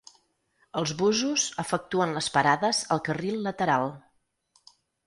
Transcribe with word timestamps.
Els 0.81 0.93
busos 1.01 1.45
efectuen 1.65 2.17
les 2.17 2.31
parades 2.39 2.83
al 2.97 3.07
carril 3.11 3.39
lateral. 3.51 3.91